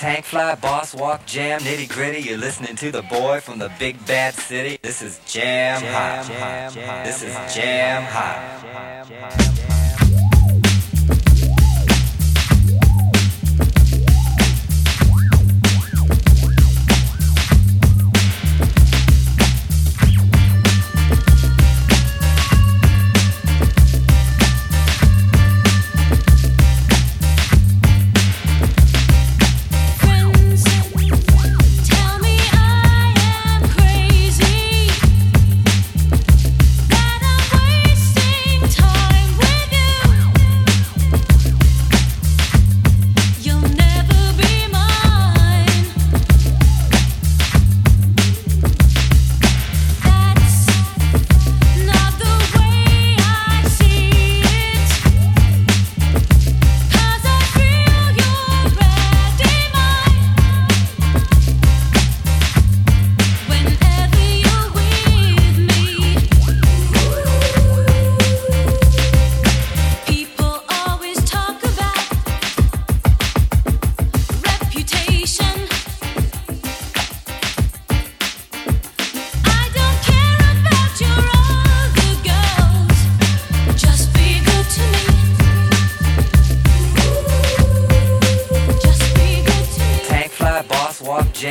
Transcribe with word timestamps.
tank 0.00 0.24
fly, 0.24 0.54
boss 0.54 0.94
walk, 0.94 1.26
jam, 1.26 1.60
nitty 1.60 1.86
gritty. 1.86 2.20
You're 2.20 2.38
listening 2.38 2.74
to 2.76 2.90
the 2.90 3.02
boy 3.02 3.40
from 3.40 3.58
the 3.58 3.70
big 3.78 4.04
bad 4.06 4.32
city. 4.32 4.78
This 4.80 5.02
is 5.02 5.20
jam, 5.26 5.82
jam 5.82 5.92
hot. 5.92 6.26
Jam. 6.26 6.72
Jam, 6.72 7.06
this 7.06 7.22
is 7.22 7.34
jam 7.54 8.02
hot. 8.04 9.49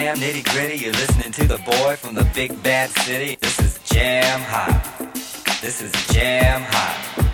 jam 0.09 0.17
nitty 0.17 0.43
gritty. 0.52 0.77
You're 0.77 0.93
listening 0.93 1.31
to 1.33 1.47
the 1.47 1.57
boy 1.59 1.95
from 1.95 2.15
the 2.15 2.27
big 2.33 2.63
bad 2.63 2.89
city. 2.89 3.38
This 3.39 3.59
is 3.59 3.79
jam 3.83 4.41
hot. 4.41 5.11
This 5.61 5.81
is 5.81 5.91
jam 6.07 6.61
hot. 6.63 7.28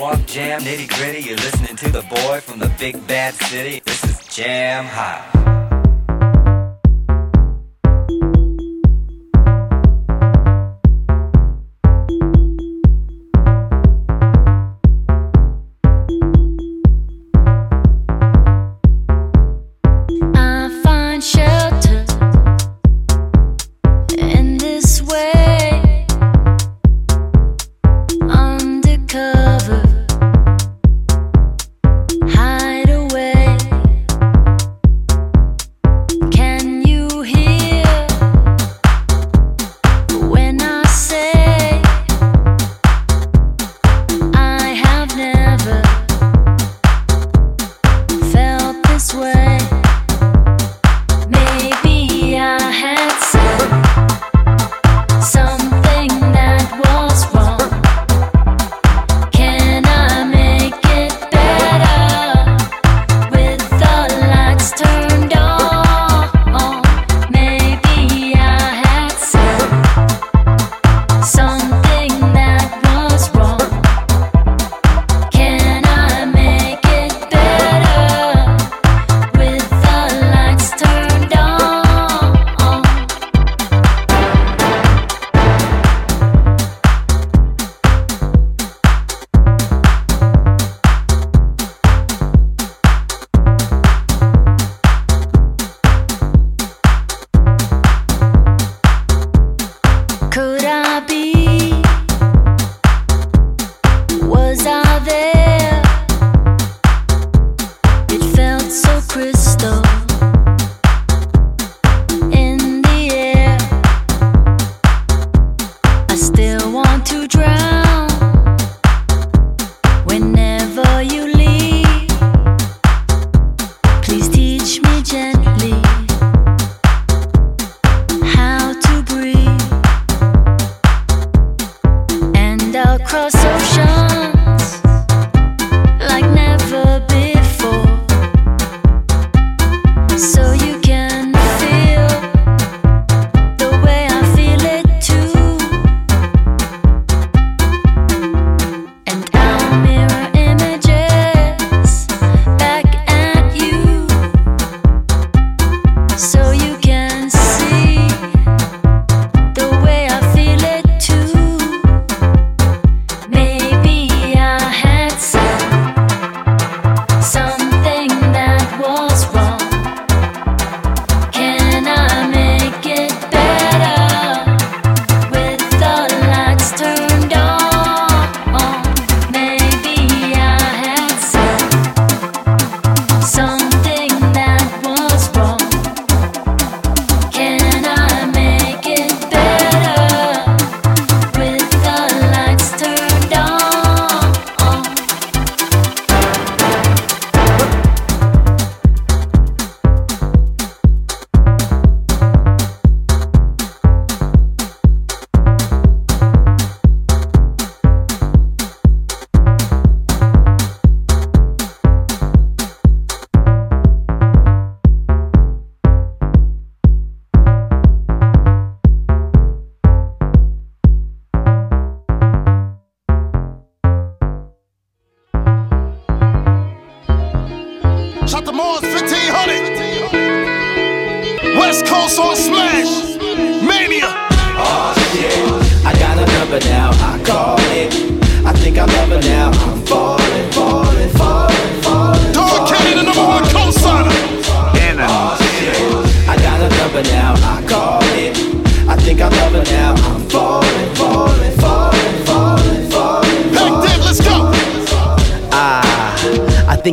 Swamp 0.00 0.26
Jam, 0.26 0.62
nitty 0.62 0.88
gritty. 0.88 1.28
You're 1.28 1.36
listening 1.36 1.76
to 1.76 1.90
the 1.90 2.00
boy 2.00 2.40
from 2.40 2.58
the 2.58 2.74
big 2.78 3.06
bad 3.06 3.34
city. 3.34 3.82
This 3.84 4.02
is 4.02 4.34
Jam 4.34 4.86
Hot. 4.86 5.39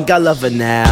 Think 0.08 0.16
I 0.16 0.20
love 0.20 0.42
her 0.42 0.50
now. 0.50 0.90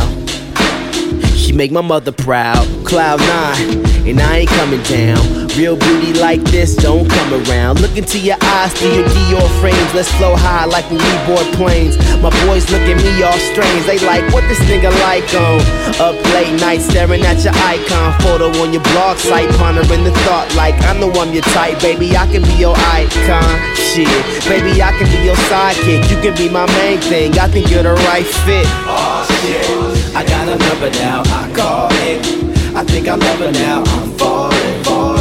She 1.36 1.54
make 1.54 1.72
my 1.72 1.82
mother 1.82 2.12
proud. 2.12 2.68
Cloud 2.86 3.20
nine, 3.20 4.08
and 4.08 4.20
I 4.20 4.40
ain't 4.40 4.50
coming 4.50 4.84
down. 4.84 5.45
Real 5.56 5.78
beauty 5.78 6.12
like 6.20 6.44
this 6.52 6.76
don't 6.76 7.08
come 7.10 7.32
around. 7.34 7.80
Look 7.80 7.96
into 7.96 8.20
your 8.20 8.36
eyes 8.42 8.74
through 8.74 8.92
your 8.92 9.08
Dior 9.08 9.48
frames. 9.64 9.94
Let's 9.96 10.12
flow 10.20 10.36
high 10.36 10.66
like 10.66 10.84
we 10.92 11.00
board 11.24 11.48
planes. 11.56 11.96
My 12.20 12.28
boys 12.44 12.68
look 12.76 12.84
at 12.84 13.00
me 13.00 13.24
all 13.24 13.40
strange. 13.40 13.88
They 13.88 13.98
like, 14.04 14.28
what 14.36 14.44
this 14.52 14.60
nigga 14.68 14.92
like 15.08 15.24
on? 15.32 15.64
Up 16.04 16.20
late 16.36 16.60
night 16.60 16.82
staring 16.84 17.24
at 17.24 17.40
your 17.40 17.56
icon 17.56 18.20
photo 18.20 18.52
on 18.60 18.74
your 18.76 18.84
blog 18.92 19.16
site, 19.18 19.48
pondering 19.56 20.04
the 20.04 20.12
thought 20.28 20.52
like, 20.60 20.76
I 20.84 20.92
know 21.00 21.10
I'm 21.16 21.32
your 21.32 21.48
type, 21.56 21.80
baby. 21.80 22.18
I 22.18 22.28
can 22.28 22.44
be 22.44 22.56
your 22.60 22.76
icon. 22.76 23.48
Shit, 23.80 24.12
baby, 24.52 24.84
I 24.84 24.92
can 25.00 25.08
be 25.08 25.24
your 25.24 25.40
sidekick. 25.48 26.04
You 26.12 26.20
can 26.20 26.36
be 26.36 26.52
my 26.52 26.68
main 26.84 27.00
thing. 27.00 27.40
I 27.40 27.48
think 27.48 27.72
you're 27.72 27.84
the 27.84 27.96
right 28.12 28.28
fit. 28.44 28.68
Oh, 28.84 29.24
I 30.14 30.28
got 30.28 30.52
a 30.52 30.60
number 30.60 30.92
now, 31.00 31.24
I 31.32 31.48
call 31.56 31.88
it. 32.12 32.46
I 32.76 32.84
think 32.84 33.08
I 33.08 33.16
love 33.16 33.40
her 33.40 33.54
now. 33.54 33.84
I'm 33.88 34.12
falling, 34.20 34.84
falling, 34.84 35.15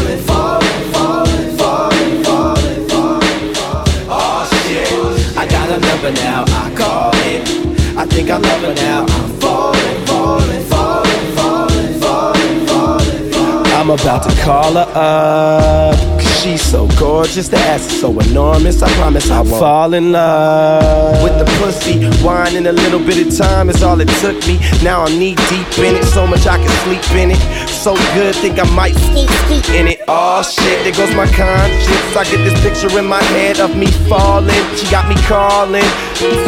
a 6.07 6.13
now, 6.13 6.45
I 6.49 6.75
call 6.77 7.11
it. 7.15 7.49
I 7.97 8.05
think 8.07 8.29
I 8.29 8.37
love 8.37 8.61
her 8.63 8.75
now. 8.75 9.07
I'm 9.09 9.31
falling, 9.41 10.07
falling, 10.07 10.65
falling, 10.65 11.33
falling, 11.35 12.01
falling, 12.01 12.67
falling, 12.67 13.31
falling. 13.33 13.73
I'm 13.73 13.91
about 13.91 14.23
to 14.29 14.43
call 14.43 14.75
her 14.75 14.89
up. 14.95 16.14
She's 16.45 16.61
so 16.61 16.87
gorgeous, 16.99 17.49
the 17.49 17.57
ass 17.57 17.91
is 17.91 18.03
so 18.03 18.11
enormous. 18.21 18.83
I 18.83 18.91
promise 19.01 19.31
I 19.31 19.41
won't 19.41 19.49
fall 19.49 19.95
in 19.95 20.13
love 20.13 21.23
with 21.23 21.39
the 21.39 21.47
pussy. 21.57 22.05
Wine 22.23 22.55
in 22.55 22.67
a 22.67 22.73
little 22.73 22.99
bit 22.99 23.27
of 23.27 23.35
time 23.35 23.71
is 23.71 23.83
all 23.83 23.99
it 23.99 24.11
took 24.21 24.37
me. 24.47 24.61
Now 24.85 25.05
I'm 25.05 25.19
knee 25.19 25.37
deep 25.49 25.79
in 25.79 25.97
it, 25.97 26.05
so 26.05 26.27
much 26.27 26.47
I 26.47 26.59
can 26.59 26.69
sleep 26.85 27.17
in 27.17 27.31
it. 27.31 27.41
So 27.71 27.95
good, 28.13 28.35
think 28.37 28.59
I 28.59 28.69
might 28.75 28.93
scoop 28.93 29.71
in 29.71 29.89
it. 29.89 30.03
Oh 30.07 30.43
shit, 30.43 30.85
there 30.85 30.93
goes 30.93 31.17
my 31.17 31.25
conscience. 31.33 32.15
I 32.15 32.25
get 32.25 32.45
this 32.45 32.61
picture 32.61 32.99
in 32.99 33.07
my 33.07 33.23
head 33.23 33.59
of 33.61 33.75
me 33.75 33.87
falling. 34.07 34.65
She 34.77 34.85
got 34.91 35.09
me 35.09 35.17
calling. 35.25 35.89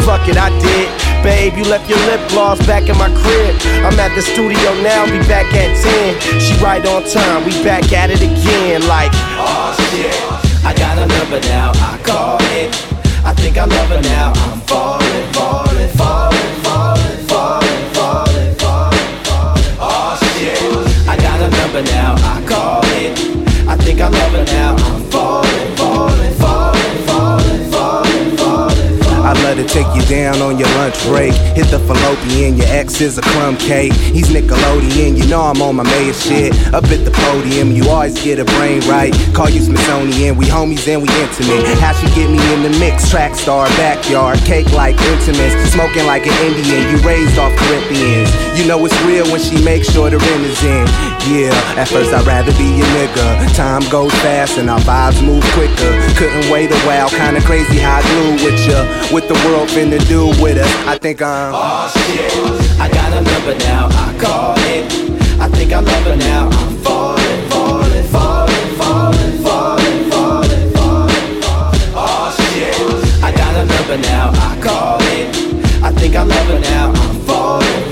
Fuck 0.05 0.29
it, 0.29 0.37
I 0.37 0.53
did. 0.61 1.06
Babe, 1.23 1.57
you 1.57 1.65
left 1.65 1.89
your 1.89 1.99
lip 2.05 2.21
gloss 2.29 2.59
back 2.65 2.89
in 2.89 2.97
my 2.97 3.09
crib. 3.21 3.55
I'm 3.83 3.99
at 3.99 4.13
the 4.15 4.21
studio 4.21 4.69
now, 4.81 5.05
be 5.05 5.19
back 5.27 5.47
at 5.53 5.75
10. 5.75 6.39
She 6.39 6.53
right 6.63 6.85
on 6.85 7.03
time, 7.03 7.43
we 7.45 7.51
back 7.63 7.91
at 7.91 8.09
it 8.09 8.21
again. 8.21 8.87
Like, 8.87 9.11
Oh 9.39 9.75
shit. 9.91 10.13
I 10.65 10.73
got 10.73 10.97
a 10.97 11.05
number 11.07 11.39
now, 11.47 11.71
I 11.75 11.97
call 12.03 12.37
it. 12.59 12.75
I 13.25 13.33
think 13.33 13.57
I 13.57 13.65
love 13.65 13.89
her 13.89 14.01
now. 14.01 14.31
I'm 14.35 14.59
falling, 14.61 15.33
falling, 15.33 15.89
falling, 15.99 16.53
falling, 16.63 17.19
falling, 17.27 17.87
falling, 17.93 18.55
falling, 18.55 19.23
falling. 19.27 19.75
Oh 19.79 20.17
shit. 20.35 21.07
I 21.07 21.15
got 21.17 21.39
a 21.41 21.49
number 21.59 21.83
now, 21.91 22.15
I 22.19 22.45
call 22.47 22.81
it. 23.03 23.67
I 23.67 23.75
think 23.75 23.99
I 24.01 24.07
love 24.07 24.31
her 24.31 24.45
now. 24.45 24.75
I'm 24.75 25.03
falling, 25.11 25.75
falling, 25.75 26.16
I 29.27 29.33
let 29.43 29.59
it 29.59 29.67
take 29.67 29.91
you 29.93 30.01
down 30.07 30.41
on 30.41 30.57
your 30.57 30.69
lunch 30.79 30.95
break. 31.03 31.33
Hit 31.51 31.67
the 31.67 31.79
fallopian, 31.79 32.55
your 32.55 32.67
ex 32.67 33.01
is 33.01 33.17
a 33.17 33.21
crumb 33.21 33.57
cake. 33.57 33.91
He's 33.91 34.29
Nickelodeon, 34.29 35.17
you 35.17 35.27
know 35.27 35.41
I'm 35.41 35.61
on 35.61 35.75
my 35.75 35.83
mayor 35.83 36.13
shit. 36.13 36.55
Up 36.73 36.85
at 36.85 37.03
the 37.03 37.11
podium, 37.11 37.71
you 37.71 37.89
always 37.89 38.15
get 38.23 38.39
a 38.39 38.45
brain 38.55 38.79
right. 38.87 39.11
Call 39.35 39.49
you 39.49 39.59
Smithsonian, 39.59 40.37
we 40.37 40.45
homies 40.45 40.87
and 40.87 41.01
we 41.03 41.09
intimate. 41.19 41.67
How 41.83 41.91
she 41.91 42.07
get 42.15 42.31
me 42.31 42.39
in 42.53 42.63
the 42.63 42.71
mix? 42.79 43.11
Track 43.11 43.35
star, 43.35 43.67
backyard, 43.75 44.39
cake 44.47 44.71
like 44.71 44.95
intimates. 44.95 45.59
Smoking 45.75 46.05
like 46.07 46.25
an 46.25 46.31
Indian, 46.47 46.87
you 46.87 46.97
raised 47.03 47.37
off 47.37 47.51
Corinthians. 47.59 48.31
You 48.57 48.65
know 48.65 48.79
it's 48.85 48.95
real 49.03 49.27
when 49.27 49.41
she 49.41 49.61
makes 49.61 49.91
sure 49.91 50.09
the 50.09 50.19
rent 50.19 50.43
is 50.47 50.63
in. 50.63 50.87
Yeah, 51.27 51.51
at 51.75 51.89
first 51.89 52.13
I'd 52.13 52.25
rather 52.25 52.53
be 52.55 52.79
a 52.79 52.87
nigga. 52.95 53.53
Time 53.57 53.83
goes 53.91 54.13
fast 54.23 54.57
and 54.57 54.69
our 54.69 54.79
vibes 54.87 55.19
move 55.19 55.43
quicker. 55.51 55.91
Couldn't 56.15 56.49
wait 56.49 56.71
a 56.71 56.79
while, 56.87 57.09
kinda 57.09 57.41
crazy 57.41 57.77
how 57.79 57.99
I 57.99 58.01
glue 58.07 58.47
with 58.47 58.65
ya. 58.65 58.87
What 59.11 59.26
the 59.27 59.33
world 59.45 59.67
finna 59.69 59.99
do 60.07 60.27
with 60.41 60.57
us? 60.57 60.73
I 60.87 60.97
think 60.97 61.21
I'm. 61.21 61.53
Oh 61.53 61.91
shit. 61.91 62.79
I 62.79 62.87
got 62.89 63.11
a 63.11 63.21
number 63.21 63.55
now, 63.65 63.87
I 63.91 64.17
call 64.19 64.55
it. 64.73 64.85
I 65.39 65.49
think 65.49 65.73
I 65.73 65.79
love 65.81 66.03
her 66.03 66.15
now. 66.15 66.49
I'm 66.49 66.75
falling, 66.77 67.49
falling, 67.49 68.03
falling, 68.05 68.75
falling, 68.79 69.37
falling, 69.43 70.09
falling, 70.11 70.71
falling, 70.71 71.41
falling. 71.41 71.91
Oh 71.95 72.35
shit. 72.37 73.23
I 73.23 73.31
got 73.35 73.55
a 73.55 73.65
number 73.65 73.97
now, 73.97 74.31
I 74.33 74.59
call 74.61 74.97
it. 75.01 75.83
I 75.83 75.91
think 75.91 76.15
I 76.15 76.23
love 76.23 76.47
her 76.47 76.59
now. 76.59 76.91
I'm 76.91 77.19
falling, 77.21 77.86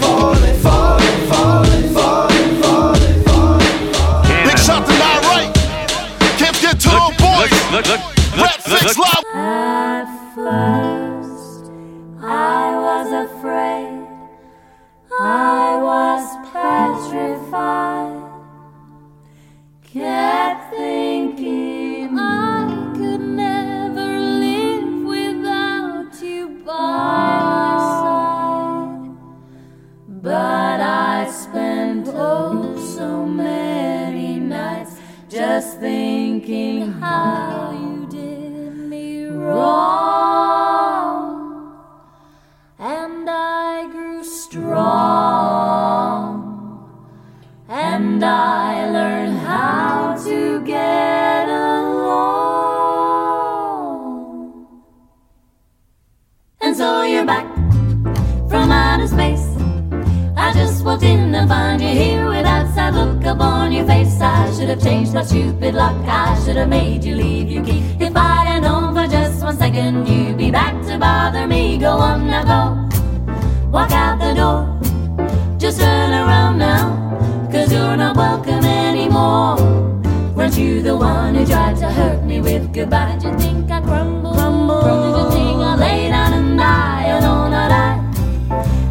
goodbye. 82.85 83.17
Did 83.19 83.23
you 83.23 83.39
think 83.39 83.71
I 83.71 83.81
crumble? 83.81 84.33
crumble? 84.33 84.81
Did 84.81 85.17
you 85.17 85.29
think 85.31 85.59
I 85.59 85.75
lay 85.75 86.09
down 86.09 86.33
and 86.33 86.57
die? 86.57 87.01
You 87.09 87.21
know 87.25 87.49
that 87.49 87.71
I, 87.71 87.89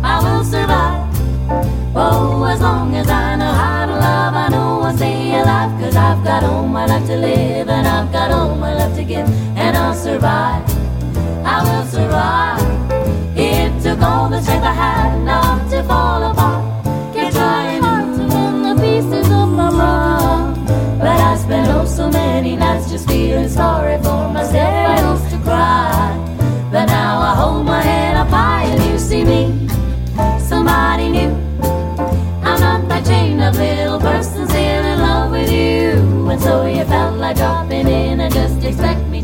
I 0.02 0.14
will 0.24 0.44
survive. 0.44 1.02
Oh, 1.94 2.44
as 2.44 2.60
long 2.60 2.94
as 2.96 3.08
I 3.08 3.36
know 3.36 3.52
how 3.52 3.86
to 3.86 3.92
love, 3.92 4.34
I 4.34 4.48
know 4.48 4.80
I'll 4.80 4.96
stay 4.96 5.40
alive. 5.40 5.70
Cause 5.80 5.96
I've 5.96 6.24
got 6.24 6.42
all 6.42 6.66
my 6.66 6.86
life 6.86 7.06
to 7.06 7.16
live, 7.16 7.68
and 7.68 7.86
I've 7.86 8.10
got 8.12 8.30
all 8.30 8.56
my 8.56 8.74
life 8.74 8.94
to 8.96 9.04
give, 9.04 9.28
and 9.56 9.76
I'll 9.76 9.94
survive. 9.94 10.64
I 11.44 11.56
will 11.66 11.86
survive. 11.86 12.62
It 13.36 13.82
took 13.82 14.00
all 14.00 14.28
the 14.28 14.40
strength 14.42 14.64
I 14.64 14.72
had 14.72 15.24
not 15.24 15.70
to 15.70 15.82
fall 15.84 16.22
apart. 16.30 16.43
and 36.34 36.42
so 36.42 36.66
you 36.66 36.84
felt 36.84 37.16
like 37.16 37.36
dropping 37.36 37.86
in. 37.86 38.18
And 38.18 38.34
just 38.34 38.64
expect 38.64 39.06
me 39.06 39.22